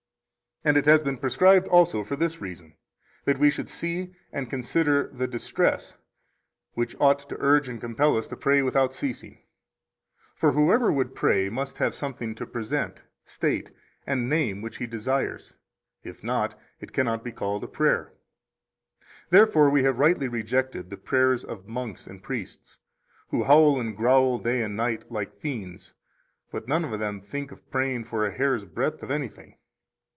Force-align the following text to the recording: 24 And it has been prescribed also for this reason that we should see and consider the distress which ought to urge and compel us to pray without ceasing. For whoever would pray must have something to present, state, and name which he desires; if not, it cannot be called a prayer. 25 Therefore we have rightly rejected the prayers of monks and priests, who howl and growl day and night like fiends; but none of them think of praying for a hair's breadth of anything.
24 0.63 0.69
And 0.69 0.77
it 0.87 0.91
has 0.91 1.01
been 1.01 1.17
prescribed 1.17 1.67
also 1.69 2.03
for 2.03 2.15
this 2.15 2.39
reason 2.39 2.75
that 3.25 3.39
we 3.39 3.49
should 3.49 3.67
see 3.67 4.13
and 4.31 4.47
consider 4.47 5.07
the 5.07 5.25
distress 5.25 5.95
which 6.75 6.95
ought 6.99 7.17
to 7.27 7.35
urge 7.39 7.67
and 7.67 7.81
compel 7.81 8.15
us 8.15 8.27
to 8.27 8.37
pray 8.37 8.61
without 8.61 8.93
ceasing. 8.93 9.41
For 10.35 10.51
whoever 10.51 10.91
would 10.91 11.15
pray 11.15 11.49
must 11.49 11.79
have 11.79 11.95
something 11.95 12.35
to 12.35 12.45
present, 12.45 13.01
state, 13.25 13.71
and 14.05 14.29
name 14.29 14.61
which 14.61 14.77
he 14.77 14.85
desires; 14.85 15.55
if 16.03 16.23
not, 16.23 16.53
it 16.79 16.93
cannot 16.93 17.23
be 17.23 17.31
called 17.31 17.63
a 17.63 17.67
prayer. 17.67 18.13
25 19.29 19.29
Therefore 19.31 19.69
we 19.71 19.81
have 19.81 19.97
rightly 19.97 20.27
rejected 20.27 20.91
the 20.91 20.97
prayers 20.97 21.43
of 21.43 21.67
monks 21.67 22.05
and 22.05 22.21
priests, 22.21 22.77
who 23.29 23.45
howl 23.45 23.79
and 23.79 23.97
growl 23.97 24.37
day 24.37 24.61
and 24.61 24.77
night 24.77 25.11
like 25.11 25.33
fiends; 25.33 25.95
but 26.51 26.67
none 26.67 26.85
of 26.85 26.99
them 26.99 27.19
think 27.19 27.51
of 27.51 27.67
praying 27.71 28.03
for 28.03 28.27
a 28.27 28.31
hair's 28.37 28.63
breadth 28.65 29.01
of 29.01 29.09
anything. 29.09 29.55